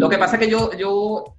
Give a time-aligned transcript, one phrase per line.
[0.00, 1.36] Lo que pasa es que yo, yo,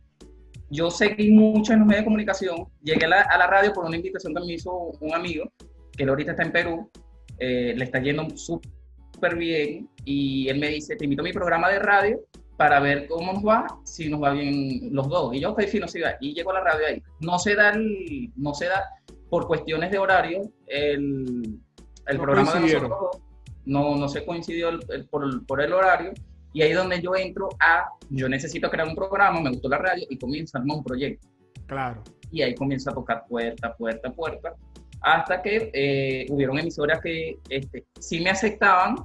[0.70, 2.68] yo seguí mucho en los medios de comunicación.
[2.81, 5.52] Llegué a la, a la radio por una invitación que me hizo un amigo,
[5.97, 6.92] que él ahorita está en Perú.
[7.39, 9.89] Eh, le está yendo súper bien.
[10.06, 12.20] Y él me dice, te invito a mi programa de radio
[12.56, 15.34] para ver cómo nos va, si nos va bien los dos.
[15.34, 16.12] Y yo, ok, no se va.
[16.21, 17.03] Y llego a la radio ahí.
[17.20, 18.84] No se da, el, no se da
[19.31, 21.59] por cuestiones de horario, el,
[22.05, 23.21] el programa de nosotros
[23.66, 26.13] no, no se coincidió por, por, el horario.
[26.53, 29.77] Y ahí es donde yo entro a, yo necesito crear un programa, me gustó la
[29.77, 31.27] radio y comienzo a armar un proyecto.
[31.65, 32.03] Claro.
[32.29, 34.55] Y ahí comienza a tocar puerta, puerta, puerta,
[35.01, 38.95] hasta que eh, hubieron emisoras que este, sí me aceptaban,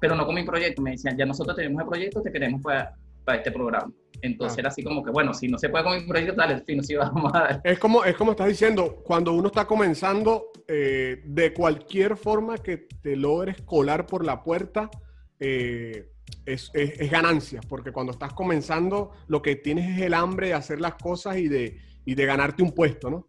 [0.00, 0.82] pero no con mi proyecto.
[0.82, 3.92] Me decían, ya nosotros tenemos el proyecto, te queremos para, para este programa.
[4.22, 6.82] Entonces era así como que, bueno, si no se puede con mi proyecto, dale, fin,
[6.82, 7.60] sí vamos a dar.
[7.64, 12.88] Es como, es como estás diciendo, cuando uno está comenzando, eh, de cualquier forma que
[13.02, 14.90] te logres colar por la puerta,
[15.38, 16.10] eh,
[16.44, 20.80] es, es, ganancia, porque cuando estás comenzando, lo que tienes es el hambre de hacer
[20.80, 23.28] las cosas y de, y de ganarte un puesto, ¿no?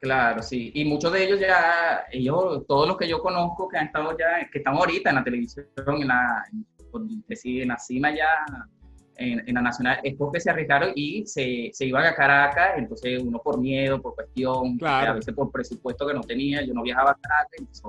[0.00, 0.70] Claro, sí.
[0.74, 4.48] Y muchos de ellos ya, ellos, todos los que yo conozco que han estado ya,
[4.50, 8.28] que están ahorita en la televisión, en la, en la cima ya
[9.18, 13.40] en, la nacional es porque se arriesgaron y se, se, iban a Caracas, entonces uno
[13.40, 17.18] por miedo, por cuestión, a veces por presupuesto que no tenía, yo no viajaba a
[17.20, 17.82] Caracas, entonces,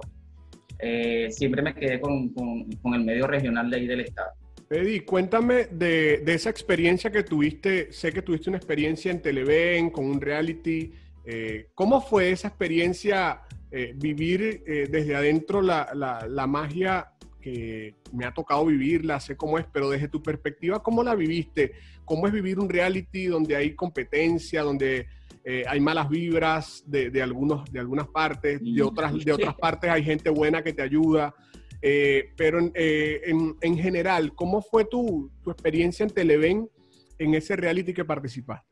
[0.79, 4.31] eh, siempre me quedé con, con, el medio regional de ahí del estado.
[4.69, 9.89] Eddie, cuéntame de, de, esa experiencia que tuviste, sé que tuviste una experiencia en Televen,
[9.89, 10.93] con un reality,
[11.25, 13.41] eh, ¿cómo fue esa experiencia
[13.71, 19.57] eh, vivir desde adentro la, la, la magia que me ha tocado vivirla, sé cómo
[19.57, 21.73] es, pero desde tu perspectiva, ¿cómo la viviste?
[22.05, 25.07] ¿Cómo es vivir un reality donde hay competencia, donde
[25.51, 30.03] eh, hay malas vibras de, algunos, de algunas partes, de otras, de otras partes hay
[30.03, 31.33] gente buena que te ayuda?
[31.81, 33.21] Eh, pero eh,
[33.59, 36.69] en, general, ¿cómo fue tu, tu experiencia en Televen
[37.17, 38.69] en ese reality que participaste?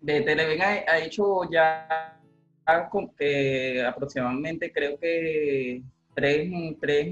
[0.00, 2.20] De Televen ha, hecho ya
[2.66, 5.84] aproximadamente, creo que
[6.16, 7.08] tres, tres,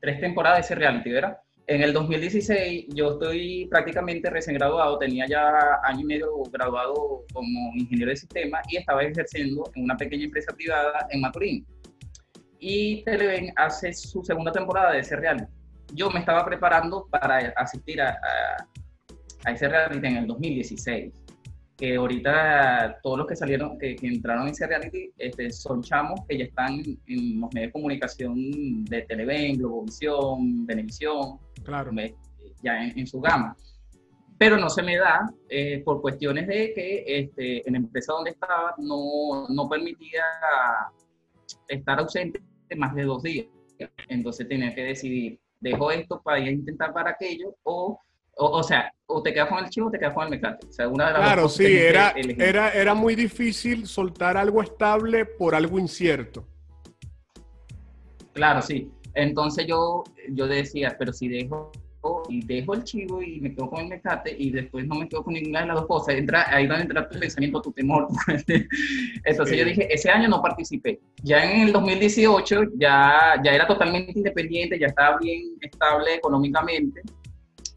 [0.00, 1.38] tres temporadas de ese reality, ¿verdad?
[1.68, 7.74] En el 2016 yo estoy prácticamente recién graduado, tenía ya año y medio graduado como
[7.74, 11.66] ingeniero de sistema y estaba ejerciendo en una pequeña empresa privada en Maturín.
[12.58, 15.52] Y Televen hace su segunda temporada de ese reality.
[15.92, 18.66] Yo me estaba preparando para asistir a, a,
[19.44, 21.12] a ese reality en el 2016
[21.78, 26.36] que ahorita todos los que salieron, que, entraron en ese reality, este, son chamos que
[26.36, 31.92] ya están en los medios de comunicación de Televen, Globovisión, Venevisión, claro.
[32.64, 33.56] ya en, su gama.
[34.38, 38.30] Pero no se me da eh, por cuestiones de que este, en la empresa donde
[38.30, 40.24] estaba no, no permitía
[41.68, 42.40] estar ausente
[42.76, 43.46] más de dos días.
[44.08, 48.00] Entonces tenía que decidir, dejo esto para ir a intentar para aquello o
[48.38, 50.66] o, sea, o te quedas con el chivo o te quedas con el mecate.
[50.66, 55.24] O sea, una de las claro, sí, era, era, era muy difícil soltar algo estable
[55.24, 56.46] por algo incierto.
[58.32, 58.90] Claro, sí.
[59.14, 61.72] Entonces yo, yo decía, pero si dejo
[62.28, 65.24] y dejo el chivo y me quedo con el mecate y después no me quedo
[65.24, 68.06] con ninguna de las dos cosas, entra, ahí donde entra tu pensamiento, tu temor.
[69.24, 71.00] Entonces yo dije, ese año no participé.
[71.24, 77.02] Ya en el 2018 ya, ya era totalmente independiente, ya estaba bien estable económicamente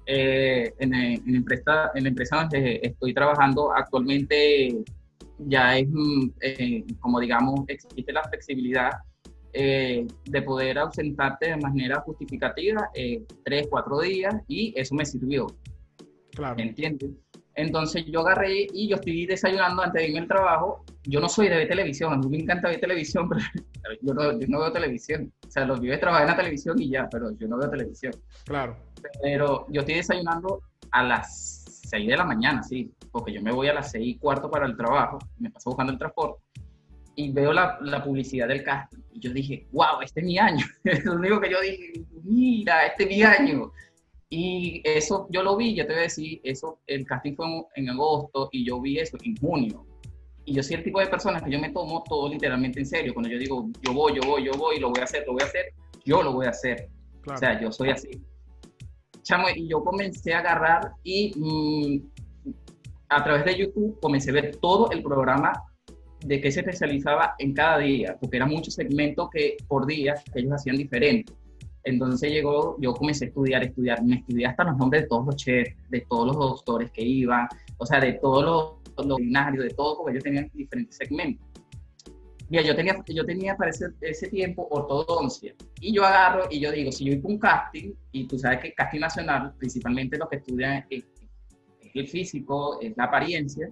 [0.05, 4.83] eh, en, en, la empresa, en la empresa donde estoy trabajando actualmente
[5.39, 8.91] ya es mm, eh, como digamos, existe la flexibilidad
[9.53, 12.89] eh, de poder ausentarte de manera justificativa
[13.43, 15.47] tres, cuatro días y eso me sirvió.
[16.31, 16.59] Claro.
[16.59, 17.11] ¿Entiendes?
[17.55, 20.85] Entonces yo agarré y yo estoy desayunando antes de irme al trabajo.
[21.03, 24.39] Yo no soy de ver televisión, a mí me encanta ver televisión, pero yo no,
[24.39, 25.31] yo no veo televisión.
[25.47, 28.13] O sea, los vives trabajar en la televisión y ya, pero yo no veo televisión.
[28.45, 28.77] Claro.
[29.21, 33.67] Pero yo estoy desayunando a las 6 de la mañana, sí, porque yo me voy
[33.67, 36.41] a las 6 y cuarto para el trabajo, me paso buscando el transporte
[37.15, 38.99] y veo la, la, publicidad del casting.
[39.11, 40.65] Y yo dije, wow, este es mi año.
[40.83, 41.93] es lo único que yo dije,
[42.23, 43.71] mira, este es mi año.
[44.31, 47.45] Y eso yo lo vi, ya te voy a decir, eso, el casting fue
[47.75, 49.85] en, agosto y yo vi eso en junio.
[50.45, 53.13] Y yo soy el tipo de persona que yo me tomo todo literalmente en serio.
[53.13, 55.43] Cuando yo digo, yo voy, yo voy, yo voy, lo voy a hacer, lo voy
[55.43, 55.65] a hacer,
[56.03, 56.89] yo lo voy a hacer.
[57.31, 58.09] O sea, yo soy así
[59.23, 62.51] chamo, y yo comencé a agarrar y mm,
[63.09, 65.53] a través de YouTube comencé a ver todo el programa
[66.25, 70.39] de qué se especializaba en cada día, porque eran muchos segmentos que por día que
[70.39, 71.35] ellos hacían diferentes.
[71.83, 75.35] Entonces llegó, yo comencé a estudiar, estudiar, me estudié hasta los nombres de todos los
[75.35, 77.47] chefs, de todos los doctores que iban,
[77.77, 81.47] o sea, de todos los, los binarios, de todo, porque ellos tenían diferentes segmentos.
[82.49, 85.55] Mira, yo tenía, yo tenía para ese, ese, tiempo ortodoncia.
[85.79, 88.73] Y yo agarro y yo digo, si yo voy un casting, y tú sabes que
[88.73, 93.71] casting nacional, principalmente los que estudian el físico, es la apariencia.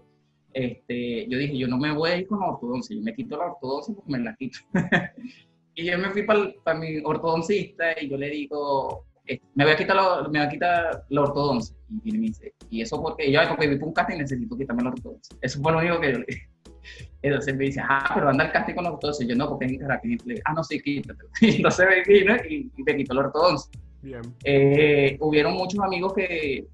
[0.53, 3.51] Este, yo dije, yo no me voy a ir con ortodoncia, yo me quito la
[3.51, 4.59] ortodoncia porque me la quito.
[5.79, 9.77] y yo me fui para mi ortodoncista y yo le digo, eh, me voy a
[9.77, 11.75] quitar la, me voy a quitar la ortodoncia.
[12.03, 14.89] Y me dice, ¿y eso porque yo porque vi un casting y necesito quitarme la
[14.89, 15.37] ortodoncia?
[15.41, 16.49] Eso fue lo único que yo le dije.
[17.21, 19.25] Entonces me dice, ah, pero anda el casting con la ortodoncia.
[19.25, 21.23] Yo no, porque es dije, ah, no, sí, quítate.
[21.41, 23.71] Y entonces me vino y, y me quitó la ortodoncia.
[24.01, 24.21] Bien.
[24.43, 26.65] Eh, hubieron muchos amigos que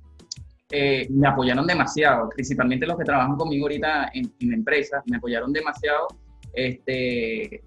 [0.71, 5.17] eh, me apoyaron demasiado, principalmente los que trabajan conmigo ahorita en, en la empresa, me
[5.17, 6.07] apoyaron demasiado
[6.53, 7.61] este,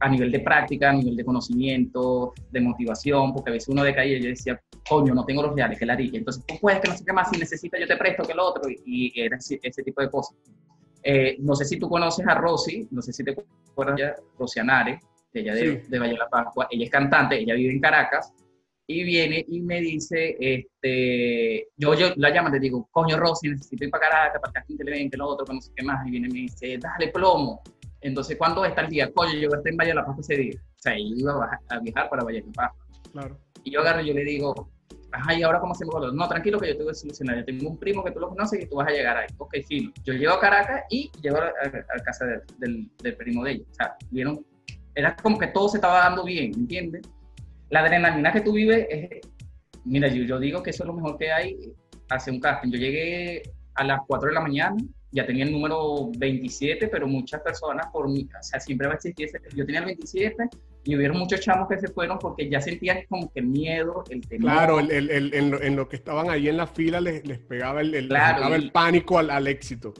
[0.00, 4.18] a nivel de práctica, a nivel de conocimiento, de motivación, porque a veces uno decaía
[4.18, 6.18] y yo decía, coño, no tengo los reales, que la dije.
[6.18, 8.46] Entonces, tú puedes que no sé qué más, si necesitas yo te presto que lo
[8.46, 10.36] otro, y, era ese, tipo de cosas.
[11.02, 13.36] Eh, no sé si tú conoces a Rosy, no sé si te
[13.70, 15.00] acuerdas de Rosy Anare,
[15.32, 18.32] ella de, de Valle de la Pascua, ella es cantante, ella vive en Caracas,
[18.86, 23.84] y viene y me dice, este, yo, yo la llamo, le digo, coño Rosy, necesito
[23.84, 25.72] ir para Caracas, para que aquí te le ven, que lo otro, que no sé
[25.74, 27.62] qué más, y viene y me dice, dale plomo.
[28.04, 29.10] Entonces, ¿cuándo está el día?
[29.12, 30.60] Coño, yo estoy en Valle de la Paz ese día.
[30.60, 32.72] O sea, iba a, viajar para Valle de la Paz.
[33.10, 33.38] Claro.
[33.64, 34.70] Y yo agarro y yo le digo,
[35.10, 37.38] ajá, ¿y ahora cómo se me No, tranquilo que yo te voy a solucionar.
[37.38, 39.26] Yo tengo un primo que tú lo conoces y tú vas a llegar ahí.
[39.38, 39.90] Ok, sí.
[40.04, 42.26] Yo llego a Caracas y llego a, la casa
[42.58, 43.64] del, del, primo de ella.
[43.70, 44.44] O sea, vieron,
[44.94, 47.08] era como que todo se estaba dando bien, ¿entiendes?
[47.70, 49.08] La adrenalina que tú vives es,
[49.86, 51.72] mira, yo, yo digo que eso es lo mejor que hay
[52.10, 52.70] hacer un casting.
[52.70, 53.42] Yo llegué
[53.76, 54.76] a las 4 de la mañana,
[55.14, 58.96] ya tenía el número 27, pero muchas personas por mí, o sea, siempre va a
[58.96, 60.48] existir ese, yo tenía el 27
[60.82, 64.50] y hubieron muchos chamos que se fueron porque ya sentían como que miedo, el temor.
[64.50, 67.38] Claro, el, el, en, lo, en, lo, que estaban ahí en la fila les, les
[67.38, 69.94] pegaba el, pegaba el pánico al, al, éxito.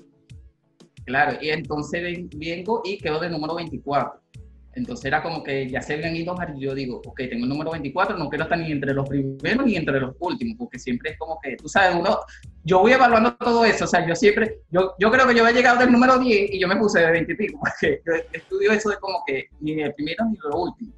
[1.05, 4.20] Claro, y entonces vengo y quedo de número 24.
[4.76, 7.70] Entonces era como que ya se habían ido y yo digo, ok, tengo el número
[7.70, 11.19] 24, no quiero estar ni entre los primeros ni entre los últimos, porque siempre es
[11.19, 12.19] como que, tú sabes, uno,
[12.64, 15.52] yo voy evaluando todo eso, o sea, yo siempre, yo, yo creo que yo he
[15.52, 18.72] llegado del número 10 y yo me puse de 20 y pico, porque yo estudio
[18.72, 20.93] eso de como que ni el primero ni lo último.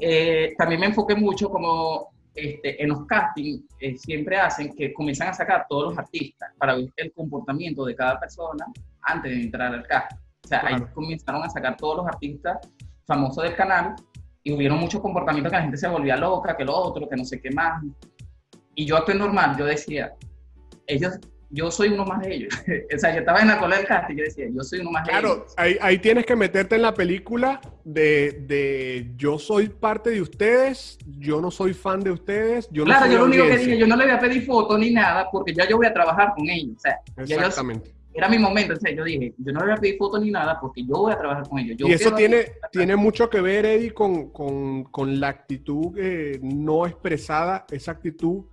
[0.00, 5.28] Eh, también me enfoqué mucho como este, en los castings eh, siempre hacen que comienzan
[5.28, 8.66] a sacar todos los artistas para ver el comportamiento de cada persona
[9.00, 10.18] antes de entrar al casting.
[10.44, 12.58] O sea, ahí comenzaron a sacar todos los artistas
[13.06, 13.96] famosos del canal
[14.42, 17.24] y hubieron muchos comportamientos que la gente se volvía loca, que lo otro, que no
[17.24, 17.82] sé qué más.
[18.74, 20.12] Y yo actué normal, yo decía,
[20.86, 21.18] ellos,
[21.50, 22.54] yo soy uno más de ellos.
[22.94, 24.90] o sea, yo estaba en la cola del casting y yo decía, yo soy uno
[24.90, 25.22] más de ellos.
[25.22, 30.20] Claro, ahí, ahí, tienes que meterte en la película de, de, yo soy parte de
[30.20, 32.68] ustedes, yo no soy fan de ustedes.
[32.70, 34.78] Yo claro, no yo lo único que dije, yo no le voy a pedir fotos
[34.78, 36.76] ni nada porque ya yo voy a trabajar con ellos.
[36.76, 38.72] O sea, Exactamente era mi momento.
[38.72, 41.12] Entonces yo dije, yo no le voy a pedir fotos ni nada porque yo voy
[41.12, 41.76] a trabajar con ellos.
[41.78, 46.86] y eso tiene, tiene mucho que ver, Eddie, con, con, con la actitud eh, no
[46.86, 48.44] expresada, esa actitud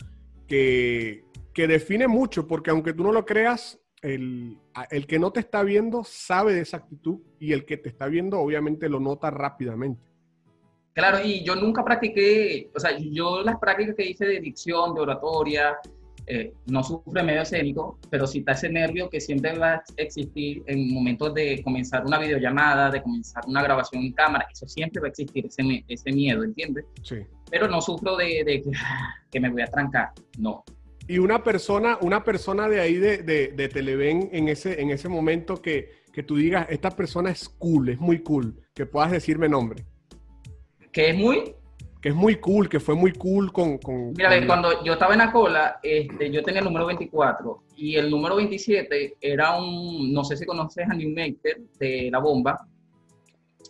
[0.47, 4.57] que, que, define mucho, porque aunque tú no lo creas, el,
[4.89, 8.07] el que no te está viendo sabe de esa actitud y el que te está
[8.07, 10.01] viendo obviamente lo nota rápidamente.
[10.93, 15.01] Claro, y yo nunca practiqué, o sea, yo las prácticas que hice de dicción, de
[15.01, 15.77] oratoria,
[16.27, 20.63] eh, no sufre medio escénico, pero sí está ese nervio que siempre va a existir
[20.67, 25.07] en momentos de comenzar una videollamada, de comenzar una grabación en cámara, eso siempre va
[25.07, 26.85] a existir, ese, ese miedo, ¿entiendes?
[27.01, 27.17] Sí.
[27.49, 28.63] Pero no sufro de, de,
[29.31, 30.63] que me voy a trancar, no.
[31.07, 35.09] Y una persona, una persona de ahí de, de, de Televen en ese, en ese
[35.09, 39.49] momento que, que tú digas, esta persona es cool, es muy cool, que puedas decirme
[39.49, 39.83] nombre.
[40.91, 41.55] Que es muy
[42.03, 43.77] que es muy cool, que fue muy cool con...
[43.77, 47.95] con Mira, cuando yo estaba en la cola, este, yo tenía el número 24 y
[47.95, 52.67] el número 27 era un, no sé si conoces a Newmaker de La Bomba,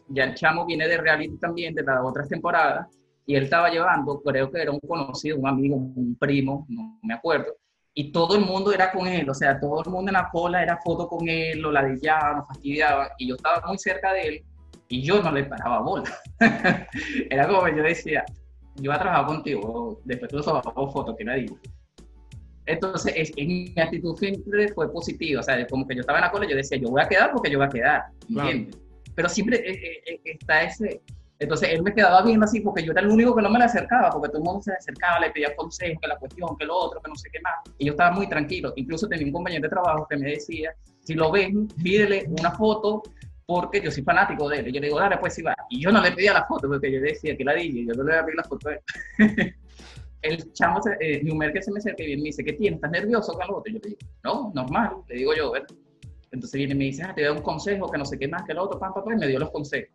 [0.08, 2.88] ya el chamo viene de reality también, de las otras temporadas,
[3.26, 7.14] y él estaba llevando, creo que era un conocido, un amigo, un primo, no me
[7.14, 7.56] acuerdo,
[7.94, 10.64] y todo el mundo era con él, o sea, todo el mundo en la cola
[10.64, 14.44] era foto con él, lo ladillaba, lo fastidiaba, y yo estaba muy cerca de él,
[14.88, 16.12] y yo no le paraba bola.
[17.30, 18.24] Era como yo decía,
[18.76, 21.48] yo voy a trabajar contigo, después tú hago fotos que nadie.
[22.66, 26.32] Entonces, es, mi actitud siempre fue positiva, o sea, como que yo estaba en la
[26.32, 28.78] cola, yo decía, yo voy a quedar porque yo voy a quedar, ¿entiendes?
[29.16, 31.02] Pero siempre eh, eh, eh, está ese,
[31.40, 33.66] entonces él me quedaba viendo así porque yo era el único que no me le
[33.66, 36.76] acercaba, porque todo el mundo se acercaba, le pedía consejos, que la cuestión, que lo
[36.76, 37.56] otro, que no sé qué más.
[37.78, 38.72] Y yo estaba muy tranquilo.
[38.76, 43.04] Incluso tenía un compañero de trabajo que me decía, si lo ven, pídele una foto
[43.46, 44.66] porque yo soy fanático de él.
[44.72, 45.56] Yo le digo, dale, pues si va.
[45.70, 48.04] Y yo no le pedía la foto, porque yo decía que la dije, yo no
[48.04, 48.80] le voy a pedir la foto a él.
[50.22, 52.78] el chamo, eh, Numer que se me acerca y me dice, ¿qué tienes?
[52.78, 53.64] ¿Estás nervioso con otro?
[53.66, 55.68] Y yo le digo, no, normal, le digo yo, ¿verdad?
[56.32, 58.44] Entonces viene y me dice, ah, te doy un consejo, que no sé qué más
[58.44, 59.94] que el otro, pam, pam, y me dio los consejos.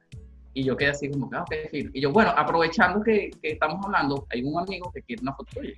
[0.55, 1.91] Y yo quedé así como, ah, ok, fino.
[1.93, 5.61] Y yo, bueno, aprovechando que, que, estamos hablando, hay un amigo que quiere una foto
[5.61, 5.75] tuya.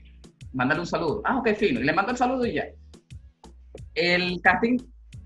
[0.53, 1.23] Mándale un saludo.
[1.25, 1.81] Ah, ok, fino.
[1.81, 2.65] Y le mando el saludo y ya.
[3.95, 4.79] el casting,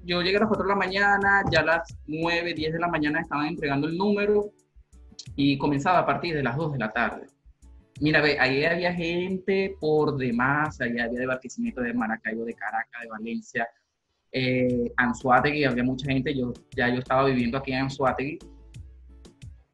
[0.04, 2.88] yo llegué a las 4 de la mañana, ya a las 9, 10 de la
[2.88, 4.50] mañana estaban entregando el número
[5.36, 7.26] y comenzaba a partir de las 2 de la tarde.
[8.00, 13.02] Mira, ve, ahí había gente por demás, ahí había de Barquisimeto, de Maracaibo, de Caracas,
[13.02, 13.68] de Valencia,
[14.32, 18.38] eh, Anzuategui, había mucha gente, yo ya yo estaba viviendo aquí en Anzuategui.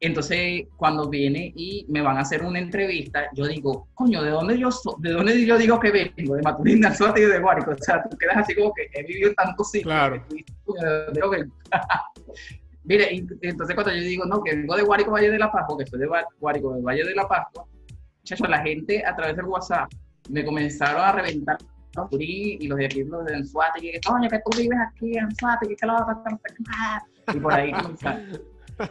[0.03, 4.57] Entonces, cuando viene y me van a hacer una entrevista, yo digo, coño, ¿de dónde
[4.57, 6.35] yo ¿De dónde yo digo que vengo?
[6.35, 7.69] De Maturín, de Anzuategui y de Guárico.
[7.71, 9.85] O sea, tú quedas así como que he vivido tanto sitios.
[9.85, 10.25] Claro.
[12.83, 15.85] Mire, entonces cuando yo digo, no, que vengo de Guárico, Valle de la Paz, porque
[15.85, 16.07] soy de
[16.39, 17.67] Guárico, de Valle de la Pascua,
[18.17, 19.87] muchachos, la gente a través del WhatsApp
[20.29, 21.59] me comenzaron a reventar
[22.11, 25.85] y los de aquí, los de Anzuate, que coño, que tú vives aquí Anzuate, que
[25.85, 26.39] lo va a pasar,
[27.35, 28.41] y por ahí comenzaron.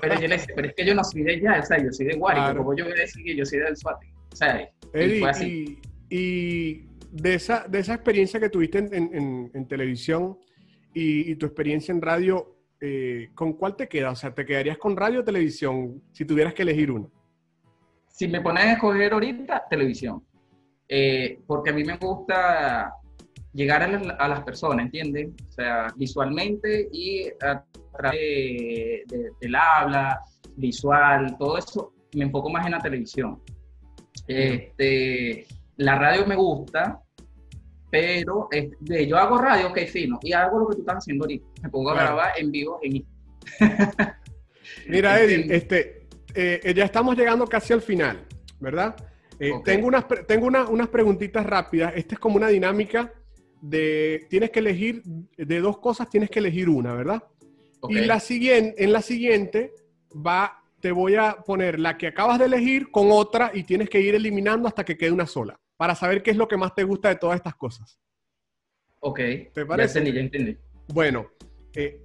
[0.00, 1.92] Pero yo le decía, pero es que yo no soy de allá, o sea, yo
[1.92, 2.58] soy de Guárico, claro.
[2.58, 4.06] como yo voy a decir que yo soy de Anzuate?
[4.32, 5.80] O sea, Eddie, y, fue así.
[6.08, 10.38] y, y de, esa, de esa experiencia que tuviste en, en, en televisión
[10.94, 14.10] y, y, tu experiencia en radio, eh, ¿con cuál te queda?
[14.10, 17.10] O sea, ¿te quedarías con radio o televisión si tuvieras que elegir uno?
[18.20, 20.22] si me ponen a escoger ahorita, televisión.
[20.86, 22.92] Eh, porque a mí me gusta
[23.54, 25.30] llegar a, las personas, ¿entiendes?
[25.48, 27.64] O sea, visualmente y a
[27.96, 29.06] través
[29.40, 30.20] del habla,
[30.56, 33.42] visual, todo eso, me enfoco más en la televisión.
[34.26, 37.00] Este, la radio me gusta,
[37.90, 41.46] pero este, yo hago radio, ok, fino, y hago lo que tú estás haciendo ahorita.
[41.62, 43.04] Me pongo a grabar en vivo en
[44.88, 48.26] Mira, Eddie, este, eh, eh, ya estamos llegando casi al final,
[48.60, 48.94] ¿verdad?
[49.38, 51.92] Eh, tengo, unas, tengo unas preguntitas rápidas.
[51.96, 53.12] Esta es como una dinámica
[53.60, 57.22] de, tienes que elegir, de dos cosas tienes que elegir una, ¿verdad?
[57.88, 59.74] Y la siguiente, en la siguiente
[60.14, 64.00] va, te voy a poner la que acabas de elegir con otra y tienes que
[64.00, 66.84] ir eliminando hasta que quede una sola, para saber qué es lo que más te
[66.84, 67.98] gusta de todas estas cosas.
[69.00, 69.20] Ok.
[69.54, 69.94] ¿Te parece?
[69.94, 70.58] Ya entendí, ya entendí.
[70.92, 71.30] Bueno,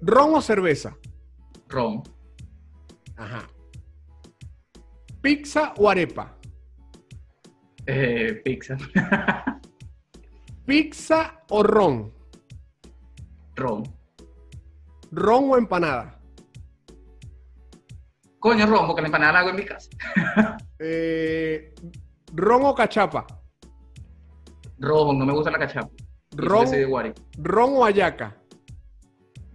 [0.01, 0.98] ¿ron o cerveza?
[1.67, 2.03] Ron.
[3.17, 3.48] Ajá.
[5.22, 6.38] ¿Pizza o arepa?
[7.88, 8.77] Eh, pizza.
[10.65, 12.13] ¿Pizza o ron?
[13.55, 13.84] Ron.
[15.12, 16.19] ¿Ron o empanada?
[18.39, 19.89] Coño, ron, porque la empanada la hago en mi casa.
[20.79, 21.74] eh,
[22.33, 23.25] ¿Ron o cachapa?
[24.77, 25.89] Ron, no me gusta la cachapa.
[26.35, 26.67] ¿Ron,
[27.38, 28.35] ¿Ron o ayaca?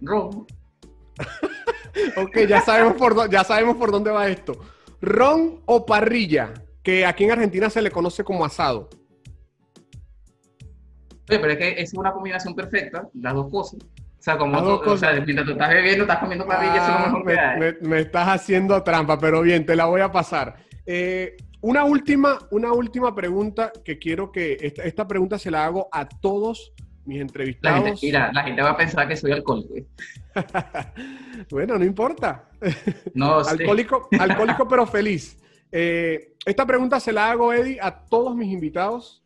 [0.01, 0.45] Ron.
[2.17, 4.59] ok, ya sabemos, por, ya sabemos por dónde va esto.
[4.99, 6.53] ¿Ron o parrilla?
[6.83, 8.89] Que aquí en Argentina se le conoce como asado.
[11.29, 13.79] Oye, pero es que es una combinación perfecta, las dos cosas.
[14.21, 16.99] O sea, como tú, O sea, mientras tú estás bebiendo, estás comiendo parrilla, eso es
[16.99, 17.73] lo mejor me, que hay.
[17.81, 20.57] Me, estás haciendo trampa, pero bien, te la voy a pasar.
[20.85, 24.59] Eh, una, última, una última pregunta que quiero que.
[24.61, 26.71] Esta, esta pregunta se la hago a todos
[27.03, 27.79] mis entrevistados.
[27.79, 29.73] La gente, mira, la gente va a pensar que soy alcohólico.
[31.49, 32.47] bueno, no importa.
[33.15, 35.35] No, alcohólico, alcohólico pero feliz.
[35.71, 39.23] Eh, esta pregunta se la hago, Eddie, a todos mis invitados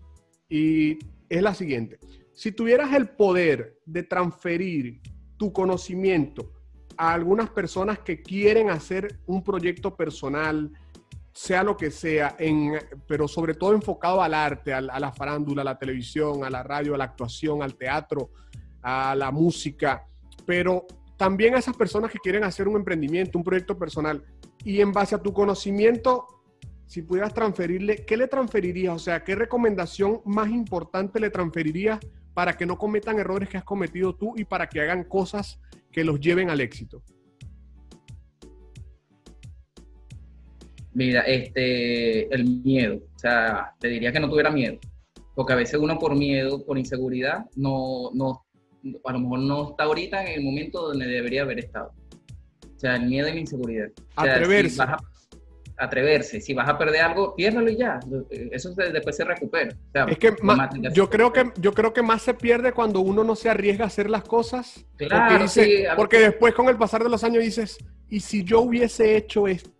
[0.47, 0.97] y
[1.27, 1.99] es la siguiente.
[2.35, 5.01] Si tuvieras el poder de transferir
[5.37, 6.51] tu conocimiento
[6.97, 10.69] a algunas personas que quieren hacer un proyecto personal,
[11.31, 12.35] sea lo que sea,
[13.07, 16.93] pero sobre todo enfocado al arte, a, la farándula, a la televisión, a la radio,
[16.93, 18.31] a la actuación, al teatro,
[18.81, 20.05] a la música,
[20.45, 24.25] pero también a esas personas que quieren hacer un emprendimiento, un proyecto personal.
[24.65, 26.27] Y en base a tu conocimiento,
[26.85, 28.93] si pudieras transferirle, ¿qué le transferirías?
[28.93, 31.99] O sea, ¿qué recomendación más importante le transferirías
[32.35, 35.59] para que no cometan errores que has cometido tú y para que hagan cosas
[35.91, 37.01] que los lleven al éxito?
[40.93, 44.77] Mira, este, el miedo, o sea, te diría que no tuviera miedo,
[45.33, 48.45] porque a veces uno por miedo, por inseguridad, no, no,
[49.05, 51.93] a lo mejor no está ahorita en el momento donde debería haber estado.
[52.75, 53.87] O sea, el miedo y la inseguridad.
[54.15, 54.83] atreverse.
[55.77, 56.41] Atreverse.
[56.41, 57.99] Si vas a perder algo, piérdalo y ya.
[58.51, 59.75] Eso después se recupera.
[60.07, 60.35] es que
[60.91, 63.87] yo creo que yo creo que más se pierde cuando uno no se arriesga a
[63.87, 64.85] hacer las cosas.
[64.97, 67.77] Claro, porque, porque después con el pasar de los años dices,
[68.09, 69.71] ¿y si yo hubiese hecho esto?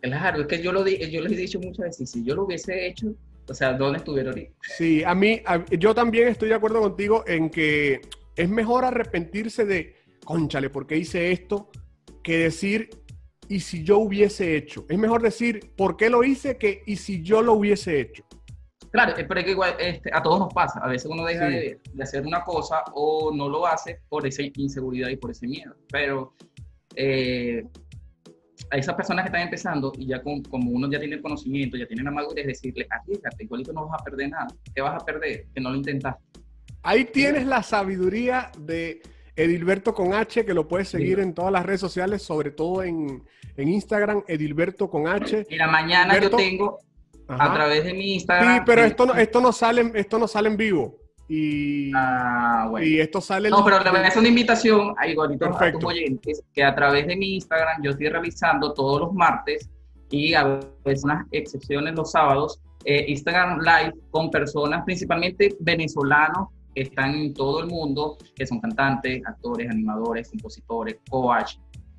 [0.00, 2.86] Claro, es que yo lo, yo les he dicho muchas veces, si yo lo hubiese
[2.86, 3.14] hecho,
[3.48, 4.52] o sea, ¿dónde estuviera ahorita?
[4.76, 5.42] Sí, a mí,
[5.78, 8.02] yo también estoy de acuerdo contigo en que
[8.36, 11.70] es mejor arrepentirse de, conchale, ¿por qué hice esto?
[12.22, 12.90] Que decir,
[13.54, 14.84] ¿y si yo hubiese hecho?
[14.88, 16.58] Es mejor decir, ¿por qué lo hice?
[16.58, 18.24] que ¿y si yo lo hubiese hecho?
[18.90, 20.80] Claro, pero es que igual este, a todos nos pasa.
[20.80, 24.42] A veces uno deja de, de, hacer una cosa o no lo hace por esa
[24.56, 25.76] inseguridad y por ese miedo.
[25.88, 26.34] Pero
[26.96, 27.64] eh,
[28.72, 31.86] a esas personas que están empezando y ya como uno ya tiene el conocimiento, ya
[31.86, 34.48] tiene la madurez, decirle, arriesgate, igualito no vas a perder nada.
[34.74, 35.46] ¿Qué vas a perder?
[35.54, 36.24] Que no lo intentaste.
[36.82, 39.00] Ahí tienes la sabiduría de
[39.36, 43.22] Edilberto con H, que lo puedes seguir en todas las redes sociales, sobre todo en,
[43.56, 45.46] Instagram, Edilberto con H.
[45.50, 46.78] la mañana yo tengo
[47.28, 48.56] a través de mi Instagram.
[48.56, 50.98] Sí, pero esto no, esto no sale, esto no sale en vivo.
[51.26, 52.86] Y, ah, bueno.
[52.86, 53.48] y esto sale.
[53.48, 57.16] No, pero también es una invitación a, igualito a tus oyentes que a través de
[57.16, 59.70] mi Instagram yo estoy realizando todos los martes
[60.10, 67.14] y a veces unas excepciones los sábados eh, Instagram Live con personas principalmente venezolanos están
[67.14, 71.56] en todo el mundo, que son cantantes, actores, animadores, compositores, coach,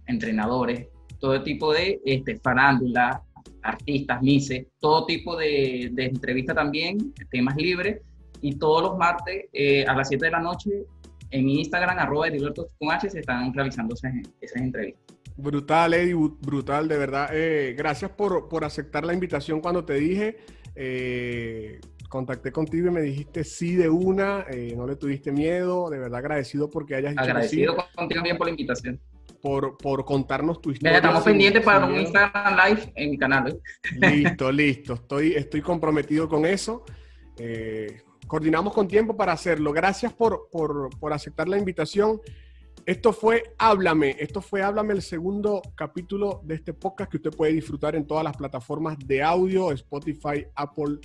[0.07, 0.87] entrenadores,
[1.19, 3.21] todo tipo de este, farándula,
[3.63, 8.01] artistas, mises, todo tipo de, de entrevistas también, temas libres,
[8.41, 10.85] y todos los martes eh, a las 7 de la noche
[11.31, 12.27] en Instagram, arroba
[12.79, 15.03] con H, se están realizando esas, esas entrevistas.
[15.35, 17.29] Brutal, Eddie, brutal, de verdad.
[17.33, 20.37] Eh, gracias por, por, aceptar la invitación cuando te dije.
[20.75, 21.79] Eh,
[22.15, 26.69] contacté contigo y me dijiste sí de una, no le tuviste miedo, de verdad agradecido
[26.69, 29.01] porque hayas Agradecido contigo bien por la invitación
[29.41, 30.95] por, por contarnos tu historia.
[30.95, 33.49] estamos pendientes para un Instagram Live en mi canal.
[33.49, 33.59] ¿eh?
[34.09, 34.93] Listo, listo.
[34.95, 36.83] Estoy, estoy comprometido con eso.
[37.37, 39.71] Eh, coordinamos con tiempo para hacerlo.
[39.71, 42.19] Gracias por, por, por, aceptar la invitación.
[42.87, 44.15] Esto fue Háblame.
[44.17, 48.23] Esto fue Háblame, el segundo capítulo de este podcast que usted puede disfrutar en todas
[48.23, 50.97] las plataformas de audio, Spotify, Apple,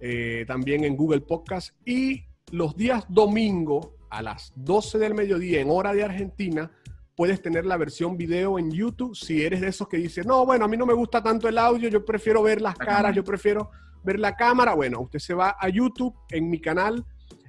[0.00, 1.74] eh, también en Google Podcast.
[1.84, 6.70] Y los días domingo a las 12 del mediodía en hora de Argentina
[7.16, 9.16] puedes tener la versión video en YouTube.
[9.16, 11.58] Si eres de esos que dicen, no, bueno, a mí no me gusta tanto el
[11.58, 13.70] audio, yo prefiero ver las caras, yo prefiero
[14.04, 14.74] ver la cámara.
[14.74, 17.04] Bueno, usted se va a YouTube en mi canal,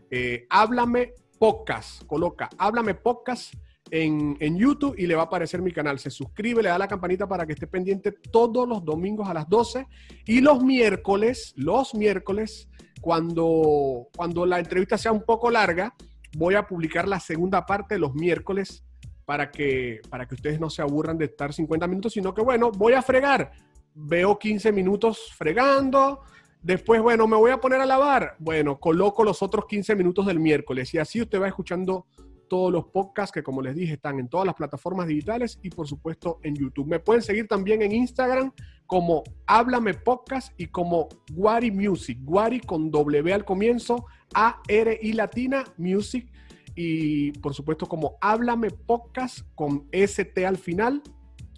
[0.09, 3.53] eh, Háblame Podcast, coloca Háblame Podcast.
[3.91, 5.99] En, YouTube y le va a aparecer mi canal.
[5.99, 9.47] Se suscribe, le da la campanita para que esté pendiente todos los domingos a las
[9.47, 9.87] 12
[10.25, 12.69] y los miércoles, los miércoles,
[13.01, 15.93] cuando, cuando la entrevista sea un poco larga,
[16.35, 18.83] voy a publicar la segunda parte los miércoles
[19.25, 22.71] para que, para que ustedes no se aburran de estar 50 minutos, sino que, bueno,
[22.71, 23.51] voy a fregar.
[23.93, 26.21] Veo 15 minutos fregando.
[26.61, 28.35] Después, bueno, me voy a poner a lavar.
[28.39, 32.05] Bueno, coloco los otros 15 minutos del miércoles y así usted va escuchando
[32.47, 35.87] todos los podcasts que, como les dije, están en todas las plataformas digitales y, por
[35.87, 36.87] supuesto, en YouTube.
[36.87, 38.51] Me pueden seguir también en Instagram
[38.85, 42.17] como Háblame Podcast y como Guari Music.
[42.21, 46.31] Guari con W al comienzo, A-R-I latina, Music
[46.75, 51.01] y por supuesto como Háblame Podcast con ST al final.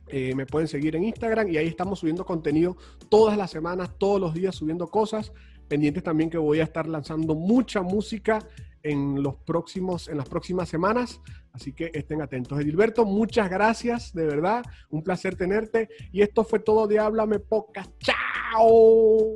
[0.09, 2.77] Eh, me pueden seguir en Instagram y ahí estamos subiendo contenido
[3.09, 5.31] todas las semanas, todos los días subiendo cosas.
[5.67, 8.39] Pendientes también que voy a estar lanzando mucha música
[8.83, 11.21] en, los próximos, en las próximas semanas.
[11.53, 12.59] Así que estén atentos.
[12.59, 14.63] Edilberto, muchas gracias, de verdad.
[14.89, 15.89] Un placer tenerte.
[16.11, 17.91] Y esto fue todo de Háblame Podcast.
[17.99, 19.33] ¡Chao!